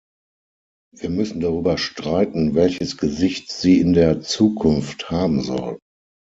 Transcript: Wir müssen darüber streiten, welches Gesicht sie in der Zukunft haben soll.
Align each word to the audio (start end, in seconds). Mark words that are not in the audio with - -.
Wir 0.95 1.11
müssen 1.11 1.41
darüber 1.41 1.77
streiten, 1.77 2.55
welches 2.55 2.97
Gesicht 2.97 3.51
sie 3.51 3.79
in 3.79 3.93
der 3.93 4.19
Zukunft 4.21 5.11
haben 5.11 5.41
soll. 5.41 5.77